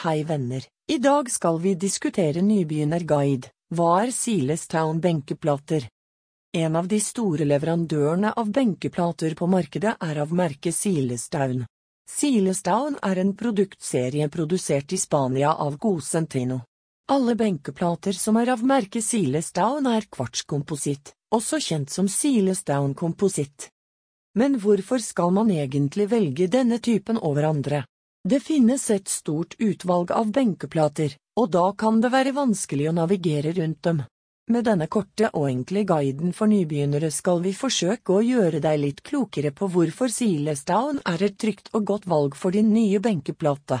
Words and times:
Hei 0.00 0.24
venner, 0.24 0.64
i 0.88 0.96
dag 0.98 1.30
skal 1.30 1.58
vi 1.60 1.74
diskutere 1.76 2.40
nybegynnerguide, 2.40 3.50
hva 3.76 3.88
er 4.00 4.12
Silestown 4.16 4.96
benkeplater? 5.04 5.84
En 6.56 6.78
av 6.80 6.88
de 6.88 6.96
store 7.04 7.44
leverandørene 7.44 8.30
av 8.32 8.48
benkeplater 8.48 9.36
på 9.36 9.48
markedet 9.54 9.92
er 10.00 10.22
av 10.22 10.32
merket 10.32 10.78
Silestown. 10.78 11.66
Silestown 12.08 12.96
er 13.10 13.20
en 13.20 13.34
produktserie 13.36 14.30
produsert 14.32 14.96
i 14.96 15.02
Spania 15.04 15.52
av 15.52 15.76
Gosentino. 15.76 16.62
Alle 17.12 17.36
benkeplater 17.36 18.16
som 18.16 18.40
er 18.40 18.54
av 18.56 18.64
merket 18.64 19.04
Silestown 19.04 19.92
er 19.92 20.08
kvartskompositt, 20.08 21.12
også 21.28 21.60
kjent 21.60 21.92
som 21.92 22.08
Silestown 22.08 22.96
kompositt. 22.96 23.68
Men 24.32 24.56
hvorfor 24.64 25.04
skal 25.04 25.36
man 25.42 25.52
egentlig 25.52 26.08
velge 26.08 26.48
denne 26.48 26.80
typen 26.80 27.20
over 27.20 27.52
andre? 27.52 27.84
Det 28.28 28.40
finnes 28.44 28.82
et 28.90 29.08
stort 29.08 29.54
utvalg 29.58 30.10
av 30.12 30.28
benkeplater, 30.28 31.14
og 31.40 31.46
da 31.54 31.70
kan 31.72 32.02
det 32.04 32.10
være 32.12 32.34
vanskelig 32.36 32.90
å 32.90 32.96
navigere 32.98 33.54
rundt 33.56 33.80
dem. 33.86 34.02
Med 34.52 34.66
denne 34.66 34.88
korte 34.92 35.30
og 35.32 35.46
enkle 35.48 35.86
guiden 35.88 36.34
for 36.36 36.50
nybegynnere 36.50 37.08
skal 37.14 37.40
vi 37.40 37.54
forsøke 37.56 38.12
å 38.12 38.20
gjøre 38.20 38.60
deg 38.60 38.80
litt 38.82 39.00
klokere 39.06 39.54
på 39.56 39.70
hvorfor 39.72 40.12
Silestown 40.12 41.00
er 41.06 41.22
et 41.22 41.38
trygt 41.40 41.70
og 41.72 41.86
godt 41.92 42.08
valg 42.12 42.36
for 42.36 42.52
din 42.52 42.74
nye 42.74 43.00
benkeplate. 43.00 43.80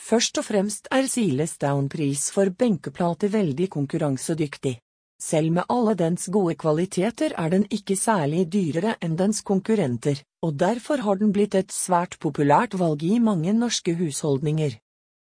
Først 0.00 0.38
og 0.40 0.46
fremst 0.48 0.88
er 0.94 1.10
Silestown 1.10 1.90
pris 1.92 2.30
for 2.32 2.48
benkeplate 2.48 3.28
veldig 3.34 3.68
konkurransedyktig. 3.74 4.78
Selv 5.20 5.52
med 5.52 5.68
alle 5.68 5.96
dens 5.98 6.28
gode 6.32 6.54
kvaliteter 6.56 7.34
er 7.36 7.50
den 7.50 7.68
ikke 7.68 7.98
særlig 7.98 8.46
dyrere 8.48 8.96
enn 9.02 9.18
dens 9.18 9.42
konkurrenter, 9.42 10.22
og 10.44 10.54
derfor 10.60 11.02
har 11.06 11.18
den 11.18 11.32
blitt 11.34 11.56
et 11.58 11.72
svært 11.74 12.18
populært 12.22 12.76
valg 12.78 13.02
i 13.02 13.18
mange 13.18 13.54
norske 13.56 13.94
husholdninger. 13.98 14.76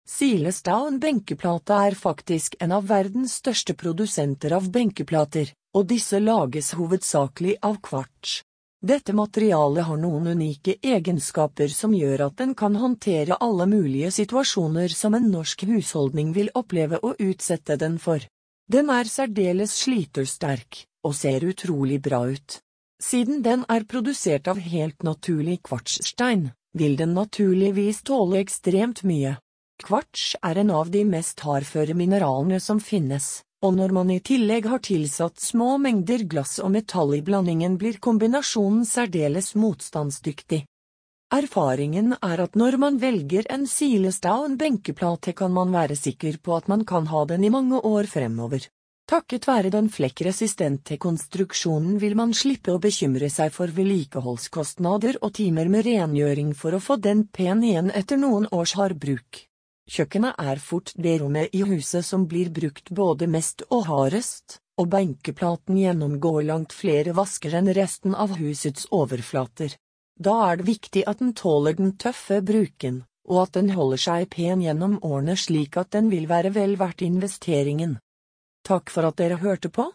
Silestown 0.09 0.99
benkeplate 1.03 1.77
er 1.87 1.95
faktisk 1.95 2.57
en 2.65 2.73
av 2.73 2.87
verdens 2.89 3.35
største 3.43 3.75
produsenter 3.77 4.55
av 4.57 4.71
benkeplater, 4.73 5.53
og 5.77 5.89
disse 5.91 6.19
lages 6.19 6.73
hovedsakelig 6.79 7.59
av 7.63 7.77
kvarts. 7.85 8.39
Dette 8.81 9.13
materialet 9.13 9.85
har 9.85 9.99
noen 9.99 10.31
unike 10.39 10.77
egenskaper 10.81 11.69
som 11.75 11.95
gjør 11.95 12.29
at 12.29 12.37
den 12.39 12.55
kan 12.55 12.77
håndtere 12.79 13.37
alle 13.43 13.67
mulige 13.67 14.13
situasjoner 14.15 14.95
som 14.95 15.17
en 15.19 15.27
norsk 15.33 15.67
husholdning 15.67 16.31
vil 16.33 16.53
oppleve 16.55 17.01
å 17.03 17.13
utsette 17.19 17.77
den 17.77 17.99
for. 17.99 18.23
Den 18.71 18.89
er 18.95 19.11
særdeles 19.11 19.75
slitersterk, 19.83 20.85
og 21.05 21.17
ser 21.19 21.45
utrolig 21.49 22.01
bra 22.01 22.23
ut. 22.31 22.61
Siden 22.99 23.43
den 23.43 23.65
er 23.71 23.85
produsert 23.87 24.49
av 24.51 24.59
helt 24.59 25.05
naturlig 25.07 25.61
kvartsstein, 25.63 26.49
vil 26.75 26.97
den 26.99 27.15
naturligvis 27.15 28.03
tåle 28.03 28.41
ekstremt 28.43 29.05
mye. 29.07 29.37
Kvarts 29.85 30.33
er 30.43 30.59
en 30.59 30.73
av 30.75 30.91
de 30.91 31.05
mest 31.07 31.39
hardføre 31.47 31.95
mineralene 31.95 32.59
som 32.61 32.81
finnes, 32.83 33.45
og 33.63 33.77
når 33.77 33.95
man 33.95 34.11
i 34.11 34.19
tillegg 34.19 34.67
har 34.67 34.83
tilsatt 34.83 35.39
små 35.39 35.77
mengder 35.79 36.25
glass 36.27 36.59
og 36.59 36.73
metall 36.75 37.15
i 37.15 37.23
blandingen 37.23 37.77
blir 37.79 38.01
kombinasjonen 38.03 38.83
særdeles 38.87 39.55
motstandsdyktig. 39.55 40.65
Erfaringen 41.35 42.17
er 42.19 42.43
at 42.43 42.55
når 42.57 42.79
man 42.83 42.99
velger 42.99 43.47
en 43.53 43.67
Silestown 43.69 44.57
benkeplate 44.59 45.37
kan 45.39 45.53
man 45.53 45.71
være 45.75 45.95
sikker 45.95 46.41
på 46.43 46.57
at 46.57 46.67
man 46.73 46.83
kan 46.89 47.07
ha 47.07 47.25
den 47.31 47.45
i 47.45 47.51
mange 47.53 47.79
år 47.79 48.11
fremover. 48.11 48.67
Takket 49.09 49.47
være 49.49 49.71
den 49.73 49.87
flekkresistente 49.89 50.99
konstruksjonen 51.01 51.95
vil 51.97 52.13
man 52.19 52.35
slippe 52.37 52.75
å 52.75 52.81
bekymre 52.83 53.31
seg 53.33 53.55
for 53.55 53.73
vedlikeholdskostnader 53.73 55.17
og 55.23 55.33
timer 55.39 55.71
med 55.73 55.87
rengjøring 55.87 56.51
for 56.53 56.77
å 56.77 56.81
få 56.85 56.99
den 57.01 57.23
pen 57.33 57.63
igjen 57.65 57.89
etter 57.89 58.21
noen 58.21 58.45
års 58.53 58.75
hard 58.77 58.99
bruk. 59.01 59.47
Kjøkkenet 59.89 60.37
er 60.45 60.61
fort 60.61 60.93
det 61.07 61.15
rommet 61.23 61.55
i 61.57 61.63
huset 61.65 62.05
som 62.05 62.27
blir 62.29 62.51
brukt 62.53 62.91
både 62.99 63.31
mest 63.33 63.65
og 63.71 63.87
hardest, 63.89 64.59
og 64.77 64.91
benkeplaten 64.93 65.79
gjennomgår 65.81 66.43
langt 66.51 66.77
flere 66.77 67.15
vasker 67.17 67.57
enn 67.57 67.71
resten 67.79 68.13
av 68.13 68.35
husets 68.37 68.91
overflater. 68.93 69.73
Da 70.21 70.35
er 70.51 70.61
det 70.61 70.67
viktig 70.69 71.07
at 71.09 71.23
den 71.23 71.33
tåler 71.33 71.79
den 71.79 71.95
tøffe 71.97 72.43
bruken, 72.45 73.01
og 73.25 73.41
at 73.47 73.57
den 73.57 73.73
holder 73.73 74.05
seg 74.05 74.29
pen 74.37 74.61
gjennom 74.67 74.99
årene 75.01 75.39
slik 75.41 75.81
at 75.81 75.95
den 75.97 76.13
vil 76.13 76.29
være 76.29 76.53
vel 76.53 76.77
verdt 76.77 77.07
investeringen. 77.09 77.97
Takk 78.69 78.91
for 78.93 79.07
at 79.09 79.17
dere 79.17 79.39
hørte 79.41 79.71
på. 79.73 79.87